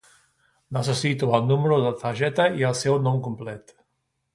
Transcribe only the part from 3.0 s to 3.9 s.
nom complet.